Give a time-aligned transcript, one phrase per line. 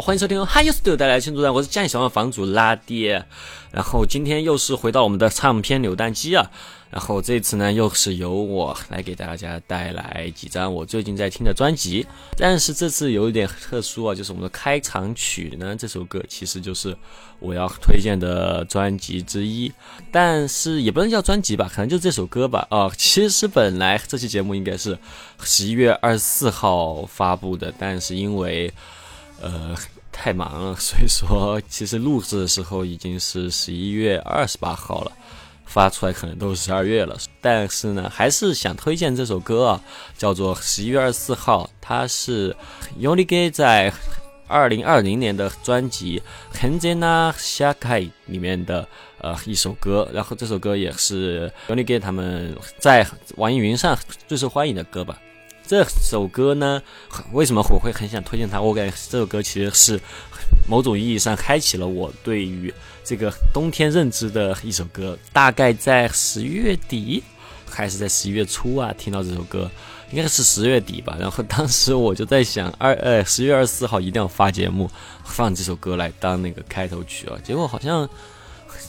[0.00, 3.24] 欢迎收听 Hi You Studio 带来的庆祝站，我是家里小万房主拉爹。
[3.72, 6.50] 然后今天又是回到我们的唱片扭蛋机啊，
[6.90, 12.06] 然后这次呢又是由我来给大家带来几张我最近在听的专辑。
[12.36, 16.96] 但是这次有一点特殊啊，就是我们的开场曲呢，这首歌其实就是
[17.38, 19.72] 我要推荐的专辑之一，
[20.10, 22.66] 但是也不能叫专辑吧，可能就这首歌吧。
[22.70, 24.98] 啊、其实本来这期节目应该是
[25.42, 28.72] 十一月二十四号发布的，但是因为
[29.40, 29.76] 呃，
[30.10, 35.12] 太忙了，所以说其实录制的时候已经是十一月二十八号了，
[35.66, 37.16] 发出来可能都是十二月了。
[37.40, 39.82] 但是呢，还是想推荐这首歌啊，
[40.16, 42.56] 叫做《十一月二十四号》，它是
[42.98, 43.92] Unige 在
[44.48, 46.22] 二零二零年的专辑
[46.56, 53.06] 《Hanzina Shakai》里面的呃一首歌，然后这首歌也是 Unige 他们在
[53.36, 55.20] 网易云上最受欢迎的歌吧。
[55.66, 56.80] 这首歌呢，
[57.32, 58.60] 为什么我会很想推荐它？
[58.60, 60.00] 我感觉这首歌其实是
[60.68, 62.72] 某种意义上开启了我对于
[63.02, 65.18] 这个冬天认知的一首歌。
[65.32, 67.20] 大概在十月底
[67.68, 69.68] 还是在十一月初啊，听到这首歌，
[70.12, 71.16] 应该是十月底吧。
[71.18, 74.88] 然后当时我就在想，二呃十月二十四号一定要发节目，
[75.24, 77.36] 放这首歌来当那个开头曲啊。
[77.42, 78.08] 结果好像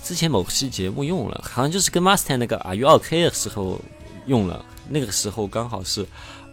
[0.03, 3.81] 之前某期节目用了，好像就是跟 Master 那个 Are You OK 的时候
[4.27, 6.05] 用了，那个时候刚好是。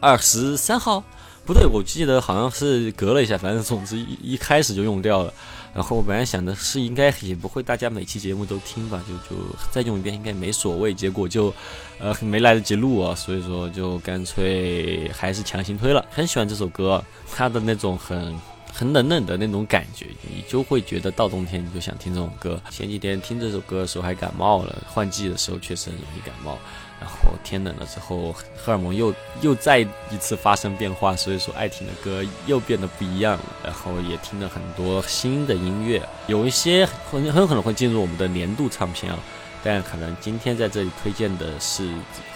[0.04, 1.02] 二十三号，
[1.46, 5.32] 不对，我记得好像是隔了一下，反正总之一一开始就用掉了。
[5.74, 10.92] 然后我本来想的是应该也不会大家每期节目都听吧，就就再用一遍应该没所谓。
[10.92, 11.52] 结果就
[11.98, 16.04] 呃没来得及录啊，所以说就干脆还是强行推了。
[16.10, 17.02] 很喜欢这首歌，
[17.34, 18.38] 它的那种很
[18.70, 22.60] 很冷冷的那种感觉，你就会觉得到冬天你就想听这种歌。
[22.70, 26.58] 前几天听这首歌的时候还感冒了，换季的时候确实很容易感冒。
[27.00, 29.12] 然后天冷了之后，荷尔蒙又
[29.42, 33.44] 又再一次发生变化，所以说爱听的歌又变得不一样了。
[33.64, 39.18] 然后也听了很多新的音乐，有一些很很有可能会进入我们的年度唱片啊，
[39.62, 41.90] 但可能今天在这里推荐的是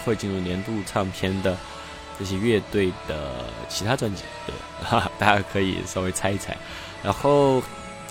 [0.05, 1.57] 会进入年度唱片的
[2.19, 3.31] 这些乐队的
[3.67, 4.53] 其他专辑，对，
[4.85, 6.55] 哈哈，大家可以稍微猜一猜。
[7.01, 7.61] 然后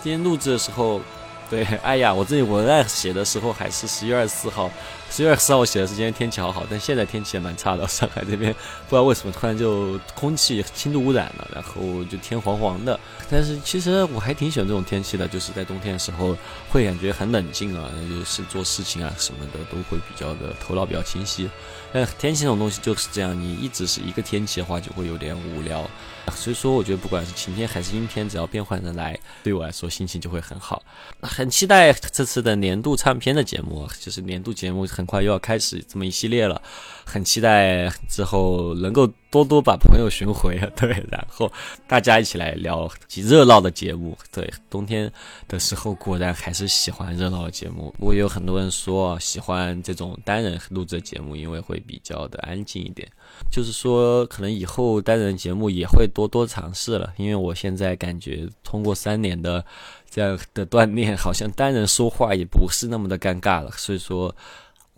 [0.02, 1.00] 今天录制的时候。
[1.50, 4.70] 对，哎呀，我这里文案写的时候还是十一月二十四号，
[5.10, 13.00] 十一月二十四号我写的是今天天气好好，但现在天气也蛮差的， 上海这边不知道为什么突然就空气轻度污染了，然后就天黄黄的。
[13.30, 16.36] 但是其实我还挺喜欢这种天气的，就是在冬天的时候
[16.68, 21.48] 会感觉很冷静啊，就是做事情啊什么的都会比较的头脑比较清晰。
[21.92, 25.88] 但天气这种东西就是这样，你一直是一个天气的话就会有点无聊。
[26.30, 30.82] 所以说，我觉得不管是晴天还是阴天，只要变换着来，对我来说心情就会很好。
[31.20, 36.60] 很期待这次的年度唱片的节目，就是年度节目很快又要开始这么一系列了，
[37.08, 41.50] 很期待之后能够多多把朋友寻回，对，然后
[41.86, 44.16] 大家一起来聊热闹的节目。
[44.30, 45.10] 对，冬天
[45.48, 47.94] 的时候果然还是喜欢热闹的节目。
[47.98, 53.08] 我有很多人说喜欢这种单人录制节目，因为会比较的安静一点。
[53.50, 59.64] 就是说，可能以后单人节目也会多多尝试了，因为我现在感觉通过三年的
[60.10, 63.70] 这样的锻炼，好像单人说话也不是那么的尴尬了。
[63.72, 64.34] 所以说，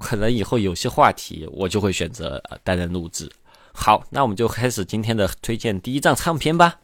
[0.00, 3.30] 可能以后有些话题我就会选择担任录制。
[3.72, 6.80] 好，那我们就开始今天的推荐第一张唱片吧。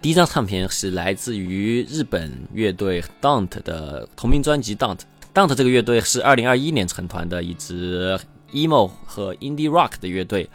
[0.00, 5.00] 第一张唱片是来自于日本乐队 Dunt 的同名专辑 Dunt。
[5.34, 8.16] Dunt 这个乐队是二零二一年成团的一支
[8.52, 10.48] emo 和 indie rock 的乐队。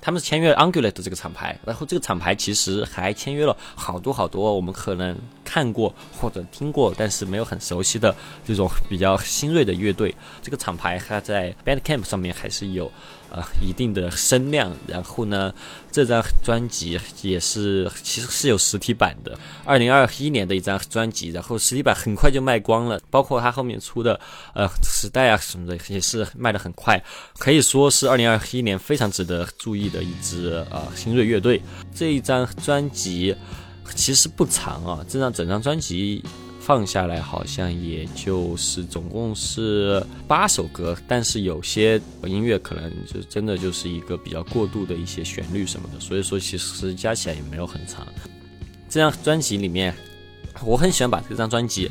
[0.00, 8.16] 他们是签约了 Angulate 这个厂牌，然后这个厂牌其实还签约了好多好多我们可能看过或者听过，但是没有很熟悉的
[8.46, 10.14] 这种比较新锐的乐队。
[10.40, 12.90] 这个厂牌它在 Bandcamp 上面还是有。
[13.30, 15.54] 呃，一定的声量，然后呢，
[15.92, 24.18] 这张专辑也是其实是有实体版的，二零二一年的一张专辑，然后实体版很快就卖光了，包括他后面出的
[24.54, 27.02] 呃时代啊什么的也是卖的很快，
[27.38, 31.62] 可以说是二零二一年非常值得注意的一支呃新锐乐队。
[31.94, 33.34] 这一张专辑
[33.94, 36.24] 其实不长啊，这张整张专辑。
[36.70, 48.06] 放下来好像也就是总共是八首歌，但是有些音乐可能就真的就是一个比较过度的一些旋律什么的，所以说其实加起来也没有很长。
[48.88, 49.92] 这张专辑里面，
[50.64, 51.90] 我很喜欢把这张专辑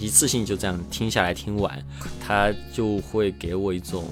[0.00, 1.80] 一次性就这样听下来听完，
[2.18, 4.04] 它就会给我一种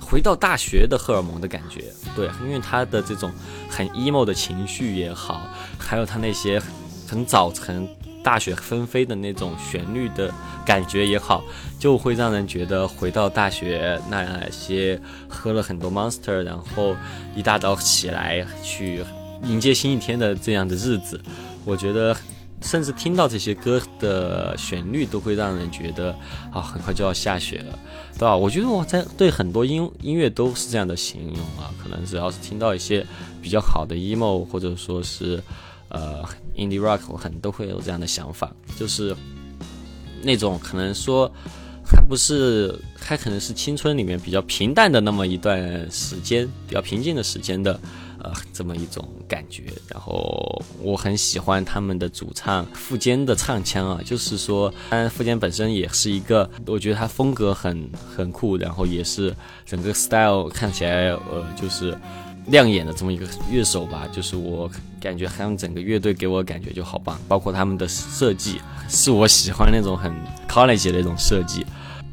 [0.00, 1.84] 回到大学的荷尔蒙的感觉。
[2.16, 3.30] 对，因为它的这种
[3.68, 6.58] 很 emo 的情绪也好，还有他那些
[7.06, 7.86] 很早晨。
[8.22, 10.32] 大雪纷飞的那种旋律的
[10.64, 11.42] 感觉也好，
[11.78, 16.94] 就会让人觉得回到大学那些喝了很多 Monster，然后
[17.34, 19.02] 一大早起来去
[19.44, 21.18] 迎接新一天的这样的日子。
[21.64, 22.14] 我觉得，
[22.60, 26.14] 甚至听到这些歌的旋律，都会让人觉得
[26.52, 27.78] 啊，很快就要下雪了，
[28.14, 28.36] 对吧？
[28.36, 33.06] 我觉得我在对很多音音乐都是这样的形容啊，可能只要是听到一些
[33.40, 35.42] 比较好的 emo，或者说是。
[35.90, 36.24] 呃
[36.56, 39.14] ，indie rock 我很都会有这样的想法，就是
[40.22, 41.30] 那种可能说
[41.84, 47.72] 还不是，还可能是青春里面比较平淡的那么一段时间，比较平静的时间的，
[48.22, 49.64] 呃，这么一种感觉。
[49.88, 59.34] 然后我很喜欢他们的主唱富坚的唱腔啊，就是说，当然富坚本身也是一个，我觉得他风格很很酷，然后也是
[59.66, 61.96] 整个 style 看起来，呃，就是。
[62.46, 64.70] 亮眼的这么一个乐手吧，就是我
[65.00, 70.12] 感觉他们整个乐队给我感觉就好棒，包括他们的设计是我喜欢那种很
[70.48, 71.64] college 的那种设计。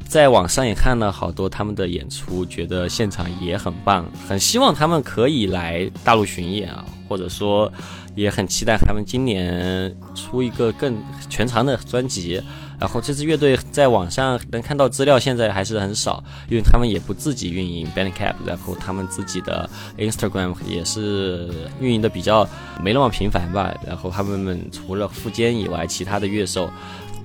[0.06, 7.70] 在网上也看了好多他们的演出，觉得现场也很棒，很希望他们可以来大陆巡演啊，或者说
[8.14, 10.96] 也很期待他们今年出一个更
[11.28, 12.40] 全长的专辑。
[12.78, 22.48] 然后这支乐队在网上能看到资料，现在还是很少，因为他们也不自己运营 Bandcamp，然后他们自己的 Instagram 也是运营的比较
[22.80, 23.74] 没那么频繁吧。
[23.84, 26.70] 然后他们除了富坚以外，其他的乐手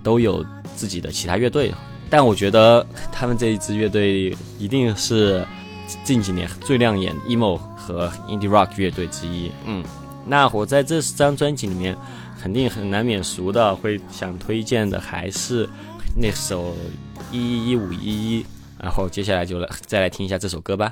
[0.02, 0.44] 都有
[0.76, 1.72] 自己的其他乐队。
[2.10, 5.46] 但我觉得他们这一支乐队一定是
[6.04, 9.52] 近几年最亮眼 emo 和 indie rock 乐队之一。
[9.66, 9.84] 嗯，
[10.26, 11.96] 那我在这张专辑里面。
[12.44, 15.66] 肯定很难免熟的，会想推荐的还是
[16.14, 16.76] 那首
[17.32, 18.46] 一一五一一，
[18.78, 20.92] 然后接下来就来再来听一下这首歌吧。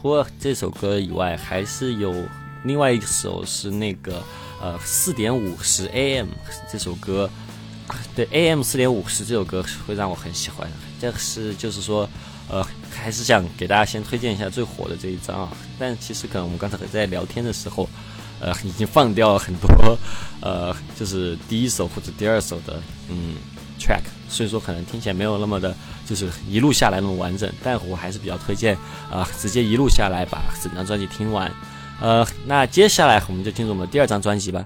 [0.00, 2.14] 除了这首歌以外，还是有
[2.64, 4.22] 另外一首是那个
[4.60, 6.28] 呃四点五十 AM
[6.72, 7.28] 这首歌。
[8.14, 10.70] 对 AM 四点五十这首歌会让我很喜欢。
[11.00, 12.08] 这是就是说，
[12.48, 15.52] 呃，还是想给大家先推荐一下最火的这一张啊。
[15.78, 17.88] 但其实可能我们刚才在聊天的时候，
[18.40, 19.98] 呃，已经放掉了很多，
[20.40, 23.34] 呃，就是第一首或者第二首的嗯
[23.78, 25.74] track，所以说可能听起来没有那么的，
[26.06, 27.52] 就是一路下来那么完整。
[27.62, 28.74] 但我还是比较推荐
[29.10, 31.52] 啊，直接一路下来把整张专辑听完。
[32.00, 34.60] 呃，那接下来我们就进入我们的第二张专辑吧。《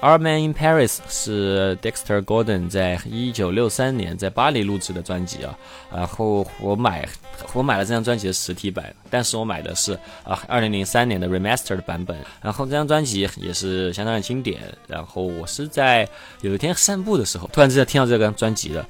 [0.00, 5.58] Our Man in Paris》是 Dexter Gordon 在一九六三年在巴黎录制的专辑啊，
[5.92, 7.06] 然后我买
[7.52, 12.16] 我买了这张专辑的实体版，但是我买的是啊二零零三年的 Remaster 的版本。
[12.40, 14.62] 然后这张专辑也是相当的经典。
[14.86, 16.08] 然后我是在
[16.42, 18.86] 有一天散步的时候，突然之间听到这张专辑的。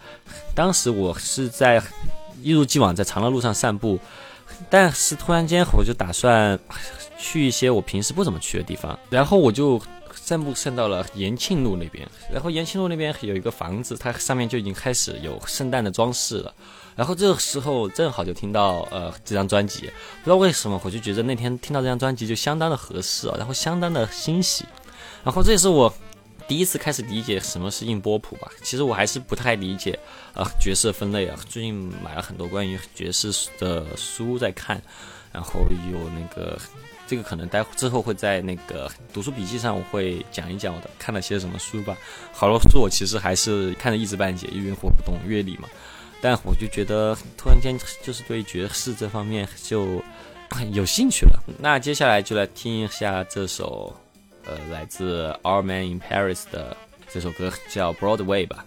[0.55, 1.83] 当时我是在
[2.43, 3.99] 一如既往在长乐路上散步，
[4.69, 6.59] 但是突然间我就打算
[7.17, 9.81] 去一些我平时不怎么去的地方，然后我就。
[10.29, 16.55] 散步散到了延庆路那边，然后延庆路那边有一个房子，它上面就已经开始有圣诞的装饰了。
[16.95, 24.67] 然后这个时候正好就听到呃这张专辑，不知道为什么我就觉得那天听到这张专辑就相当的合适啊，然后相当的欣喜。
[25.25, 25.91] 然后这也是我
[26.47, 28.51] 第一次开始理解什么是硬波谱吧。
[28.63, 29.99] 其实我还是不太理解
[30.35, 31.39] 啊角色分类啊。
[31.49, 31.73] 最近
[32.05, 34.83] 买了很多关于爵士的书在看，
[35.33, 36.59] 然后有那个。
[37.09, 41.97] 这个可能待之后会在那个读书笔记上我会讲一讲我的看了些什么书吧。
[42.33, 45.67] 好多书我其实还是看的一知半解，因为我不懂乐理嘛。
[46.21, 50.03] 但我就觉得突然间就是对爵士这方面就
[50.73, 51.43] 有兴趣了。
[51.59, 53.97] 那接下来就来听一下这首
[54.45, 56.77] 呃来自 Our Man in Paris 的
[57.11, 58.67] 这首歌，叫 Broadway 吧。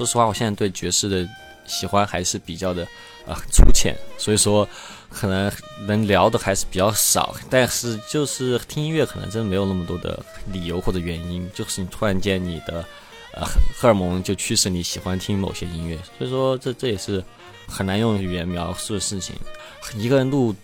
[0.00, 1.28] 说实话，我现在对爵士的
[1.66, 2.84] 喜欢还是比较的
[3.26, 4.66] 啊、粗浅，所以说
[5.10, 5.52] 可能
[5.86, 7.36] 能聊的还是比较少。
[7.50, 12.82] 但是就是听音乐，可能真的没有那么多的理由或者原因，就是你突然间你的
[13.34, 17.22] 呃荷尔蒙就驱使你喜欢听某些音乐，所以说这这也是
[17.68, 19.36] 很难用语言描述的事情。
[19.96, 20.54] 一个人录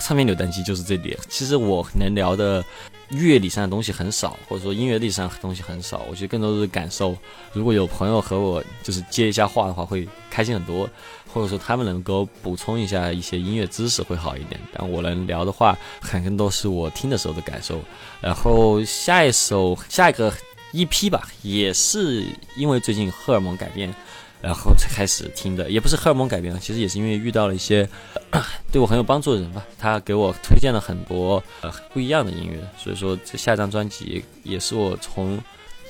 [0.00, 1.18] 唱片扭蛋机就是这点。
[1.28, 2.64] 其实我能聊的
[3.10, 6.02] 乐理上的东西很少，或者说音乐历史上的东西很少。
[6.08, 7.16] 我觉得更多的是感受。
[7.52, 10.88] 如果有朋友和我就是接一下话的话，会开心很多。
[11.32, 14.60] 或者说他们能够补充一下一些音乐知识会好一点。
[14.72, 17.80] 但我能聊的话，很更多是我听的时候的感受。
[18.20, 20.32] 然后下一首下一个
[20.72, 22.24] EP 吧，也是
[22.56, 23.94] 因为最近荷尔蒙改变。
[24.42, 27.88] 然后才开始听的，也不是荷尔蒙改变了，其实也是因为遇到了一些
[28.72, 35.38] 对我很有帮助的人吧，他给我推荐了很多呃不一样的音乐，所以说这下一张专辑也是我从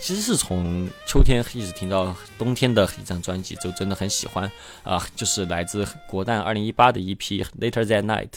[0.00, 4.50] 其实是从秋天一直听到冬天的一张专辑，就真的很喜欢
[4.82, 8.28] 啊、就是来自国蛋二零一八的 EP《Later That Night》。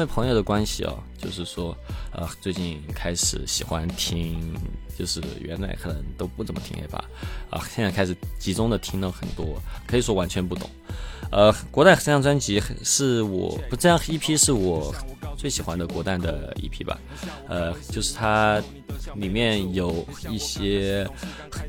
[0.00, 1.76] 为朋友的关系哦，就是说，
[2.12, 4.54] 呃，最近开始喜欢听，
[4.98, 6.98] 就是原来可能都不怎么听 A 八
[7.50, 10.68] 啊，现在开始集中的听了很多，可以说完全不懂。
[11.30, 14.92] 呃，国代这张专辑是我不这张 EP 是我
[15.36, 16.98] 最喜欢的国蛋的 EP 吧，
[17.48, 18.62] 呃，就是它
[19.16, 21.08] 里面有一些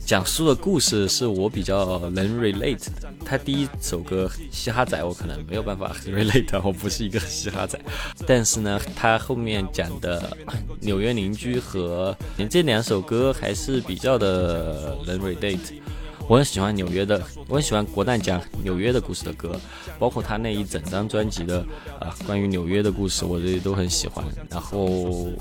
[0.05, 3.11] 讲述的故事是我比较能 relate 的。
[3.25, 7.79] 他第一首歌《嘻哈仔》，我可能没有办法 relate，我不是一个嘻哈仔。
[8.27, 10.35] 但是呢，他后面讲的
[10.81, 12.15] 纽约邻居和
[12.49, 15.81] 这两首歌还是比较的能 relate。
[16.27, 19.59] 我很喜欢纽约的，我很喜欢国蛋讲纽约的故事的歌，
[19.99, 21.59] 包括他那一整张专辑的
[21.99, 24.23] 啊、关于纽约的故事，我这都很喜欢。
[24.49, 24.85] 然后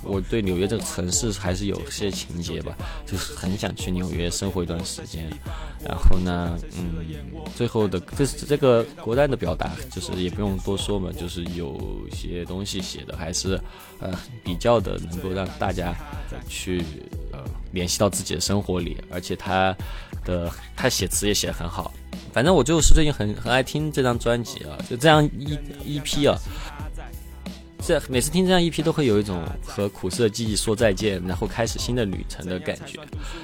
[0.02, 5.30] 我对纽约这个城市还是有些情节吧，就是很想去纽约生活一段时间。
[5.84, 7.04] 然后呢，嗯，
[7.54, 11.78] 最后的这这个国蛋的表达，就是也不用多说嘛，就是有
[12.12, 13.58] 些东西写的还是
[14.00, 14.12] 呃
[14.42, 15.94] 比较的能够让大家
[16.48, 16.82] 去
[17.32, 17.38] 呃
[17.72, 19.74] 联系到自己的生活里，而且他
[20.24, 21.92] 的他写词也写得很好。
[22.32, 26.36] 反正我就是最近很很爱听这张专辑啊，就这样一一批啊。
[27.90, 33.00] 这每次听这样一批都会有一种和苦涩记忆说再见，然后开始新的旅程的感觉。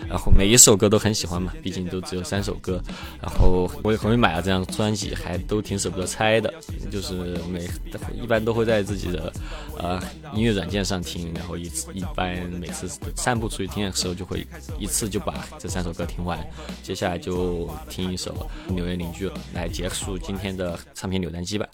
[0.09, 2.81] 然后每一首歌都很喜欢嘛，毕竟都只有三首歌。
[3.21, 6.55] 然后我也很会买了这张专辑，还都挺舍不得拆的。
[6.93, 7.69] 就是每
[8.15, 9.33] 一般都会在自己的
[9.79, 10.01] 呃
[10.33, 14.47] 音乐软件上听，然后一次一般每次散步出去听的时候，就会
[14.79, 16.39] 一次就把这三首歌听完。
[16.85, 21.67] 接下来就听一首《纽约邻居》来结束今天的唱片扭蛋机吧。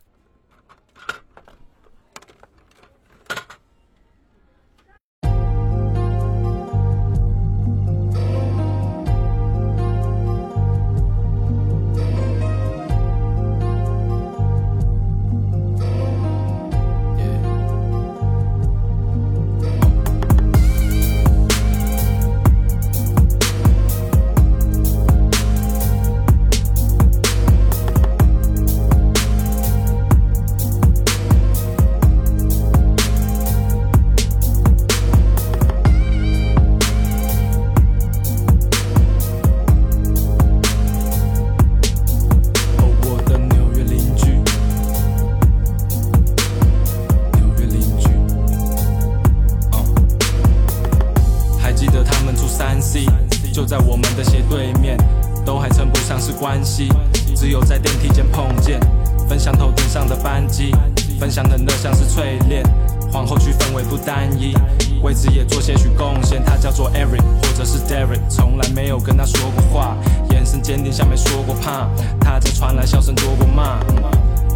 [53.72, 54.98] 在我们的斜对面，
[55.46, 56.90] 都还称不上是关系，
[57.34, 58.78] 只有在电梯间碰见，
[59.26, 60.76] 分享头顶上的班机，
[61.18, 62.62] 分享的热像是淬炼，
[63.10, 64.54] 皇后区氛围不单一，
[65.02, 69.96] 位置也做些许贡献，他叫做 Eric 或者是 Derek，从来没有跟他说过话，
[70.32, 71.88] 眼神坚定像没说过怕，
[72.20, 73.78] 他在传来笑声多过骂。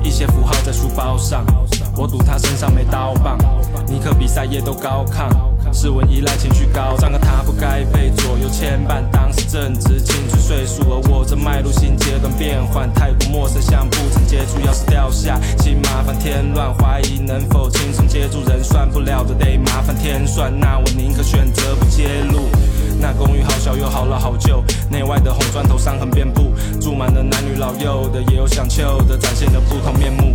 [0.02, 1.42] 一些符号在书包上，
[1.96, 3.38] 我赌他身上没刀棒。
[3.88, 5.35] 尼克比赛夜都高亢，
[5.72, 9.02] 斯文依赖情绪高涨，可他不该被左右牵绊。
[9.11, 14.59] 当时正值青春岁数，而我正迈入新阶段变换，太过陌生，像不曾接触。
[14.66, 20.52] 钥匙掉下，心麻烦添乱，怀疑能否轻松接住人，算不了的得麻烦天算。
[20.59, 22.48] 那我宁可选择不揭露。
[22.98, 30.35] 那公寓好小又好老好旧，内外的红砖头伤痕遍布，住满了男女老幼的，也有想求的，展现了不同面目。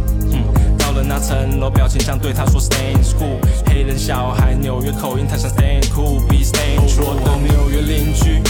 [0.91, 3.39] 到了那层楼，表情像对他说 Stay in school。
[3.65, 7.06] 黑人小孩，纽约口音，他想 Stay cool，be stay true。
[7.06, 8.41] 我的纽约邻居。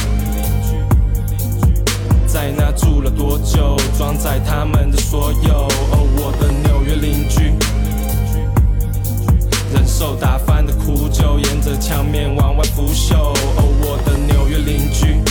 [2.26, 3.78] 在那住了多久？
[3.96, 5.68] 装载他们的所有。
[5.92, 7.54] 哦，我的纽约邻居，
[9.72, 13.18] 忍受打翻的苦酒，沿着墙面往外腐朽。
[13.18, 15.22] 哦，我的纽约邻居，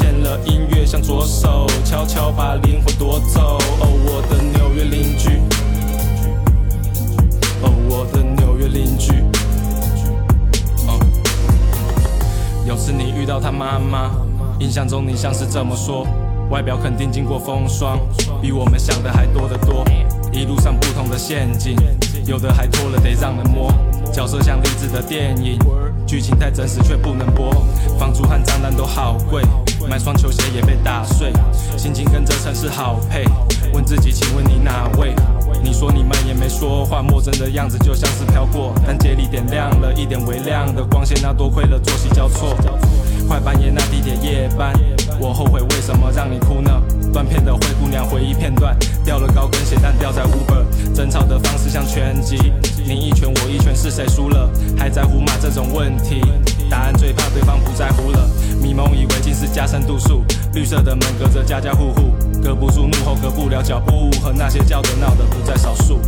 [0.00, 3.58] 抱歉了，音乐像左手，悄悄把灵魂夺走。
[3.80, 5.38] 哦，我的纽约邻居，
[7.60, 9.12] 哦，我的纽约邻居。
[10.88, 10.98] 哦，
[12.66, 14.10] 有次你遇到他妈妈。
[14.58, 16.06] 印象中你像是这么说，
[16.50, 17.98] 外表肯定经过风霜，
[18.40, 19.84] 比我们想的还多得多。
[20.32, 21.76] 一路上不同的陷阱，
[22.24, 23.70] 有的还脱了得让人摸。
[24.10, 25.58] 角色像励志的电影，
[26.06, 27.52] 剧情太真实却不能播。
[27.98, 29.42] 房租和账单都好贵，
[29.90, 31.32] 买双球鞋也被打碎。
[31.76, 33.24] 心情跟这城市好配，
[33.74, 35.12] 问自己，请问你哪位？
[35.64, 38.72] 你说你慢也没说话，陌生的样子就像是飘过。
[38.86, 42.56] 但街里点亮了一点微亮的光线，那多亏了作息交错。
[43.26, 44.72] 快半夜那地铁夜班，
[45.18, 46.70] 我后悔为什么让你哭呢？
[47.12, 52.52] 断片的灰姑娘回忆片段，掉了高跟鞋但掉在 Uber，争吵的方式像拳击，
[52.86, 54.48] 你一拳我一拳是谁输了？
[54.78, 56.22] 还在乎吗这种问题？
[56.70, 58.30] 答案最怕对方不在乎了，
[58.62, 60.22] 迷蒙以为竟是加深度数，
[60.54, 66.00] 绿色的门隔着家家户户，隔不住怒吼，隔不了脚步，和那些叫的闹的不在少数。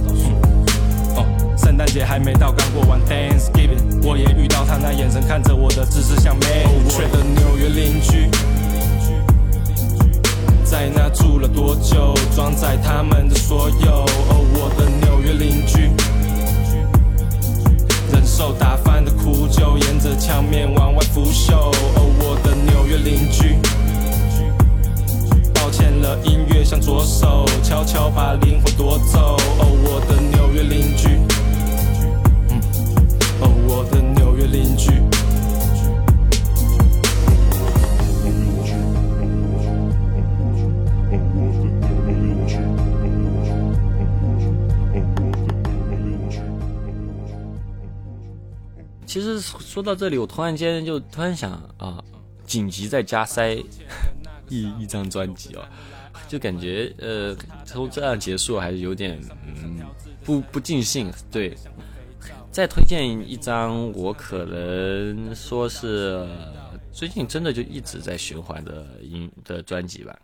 [1.59, 8.31] 圣诞节还没到，刚过完 Thanksgiving，我也遇到他那眼神看着我的姿势像美我的纽约邻居，
[10.65, 12.15] 在那住了多久？
[12.35, 13.12] 装在他们
[27.93, 29.37] 悄把灵魂夺走。
[29.59, 31.09] 哦，我的纽约邻居。
[33.43, 34.91] 哦我的纽约邻居。
[49.07, 52.03] 其实说到这里，我突然间就突然想啊，
[52.47, 53.53] 紧急再加塞
[54.49, 55.61] 一一张专辑哦，
[56.33, 59.81] 就感觉呃，从这样结束还是有点嗯
[60.25, 61.55] 不不尽兴，对。
[62.51, 66.27] 再推荐一张，我可能说是
[66.91, 70.19] 最近真的就一直在循环的音的专辑吧。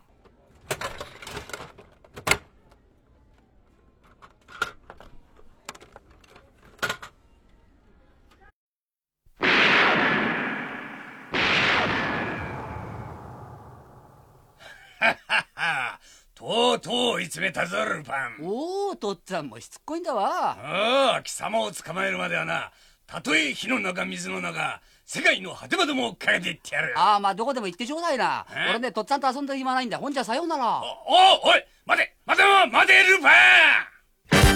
[17.29, 18.43] 詰めたぞルパン。
[18.43, 20.57] おおとっつぁんもしつっこいんだわ。
[20.59, 22.71] ああ貴様を捕まえるまではな
[23.05, 26.93] たとえ火の中水の中世界の果てまでもかけていってやる。
[26.97, 28.45] ああまあどこでも行ってちょうだいな。
[28.69, 29.97] 俺ねとっつぁんと遊んでる暇ないんだ。
[29.97, 30.81] ほんじゃさようなら。
[30.81, 33.29] おおおい待て待て待てルパ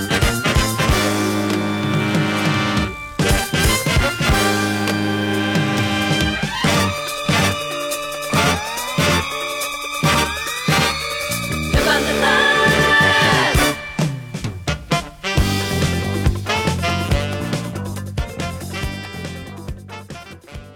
[0.09, 0.12] ン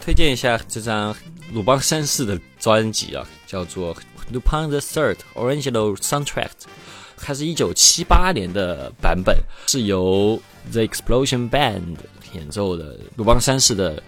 [0.07, 1.13] 推荐一下这张
[1.51, 3.93] 鲁邦三世的专辑啊，叫做
[4.31, 6.45] 《Lupin the Third Original Soundtrack》，
[7.17, 9.35] 它是一九七八年的版本，
[9.67, 10.41] 是由
[10.71, 11.97] The Explosion Band
[12.31, 14.01] 演奏的鲁邦三世的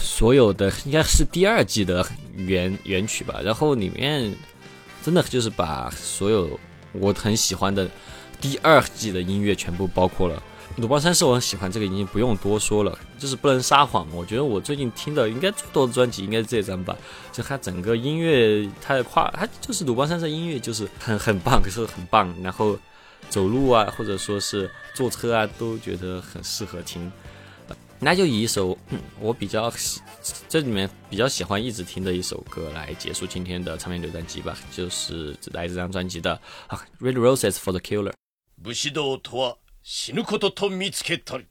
[0.00, 2.04] 所有的，应该是第二季的
[2.34, 3.40] 原原曲吧。
[3.40, 4.34] 然后里面
[5.04, 6.58] 真的就是把所有
[6.90, 7.88] 我很喜欢的
[8.40, 10.42] 第二季的音乐全部包括了。
[10.76, 14.06] 鲁邦三世我很喜欢，这个已经不用多说了，就是不能撒谎。
[14.12, 16.94] 我觉得我最近听的应该最多的专辑应该是这张吧，
[17.32, 22.34] 就它整个音乐，它的跨，它就是鲁邦三世音乐就是很很棒，可是很棒。
[22.42, 22.78] 然后
[23.30, 27.10] 走路啊，或者说是坐车啊，都觉得很适合听。
[27.98, 28.76] 那就以一首
[29.18, 30.02] 我比较喜，
[30.46, 36.38] 这里面比较喜欢一直听的一首歌来结束今天的唱片留单机吧，就是来这张专辑的
[37.00, 38.12] ，Red Roses for the Killer。
[39.88, 41.46] 死ぬことと見つけたり。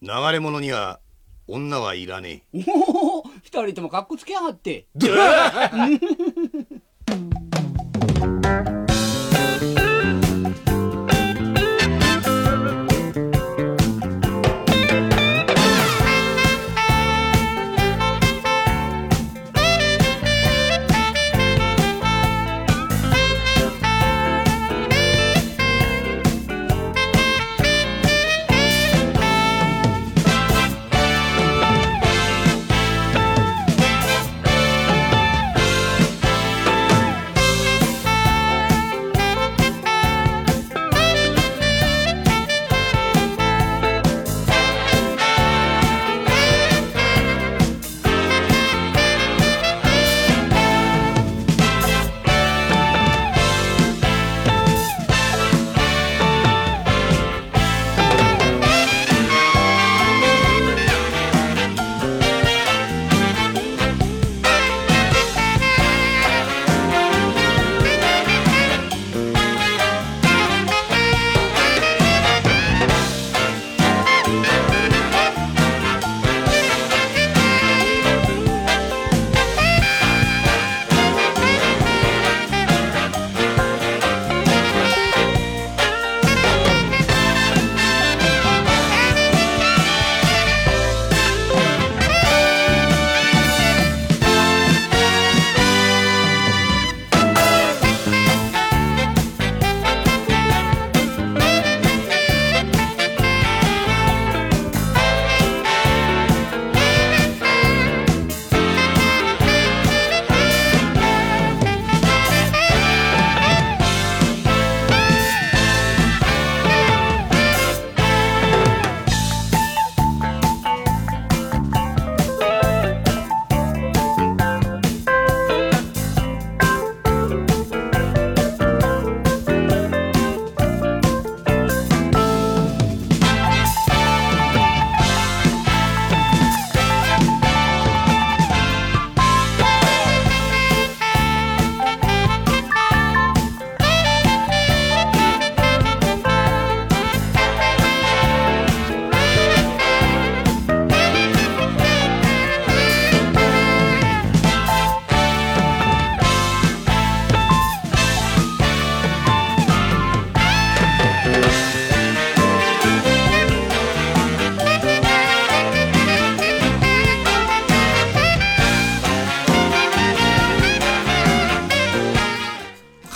[0.00, 1.00] 流れ者には
[1.48, 2.64] 女はいらねえ。
[2.68, 4.86] おお二人ともかっこつけやがって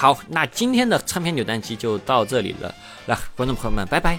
[0.07, 2.73] 好，那今天的唱片扭蛋机就到这里了，
[3.07, 4.17] 来，观众朋友们，拜拜。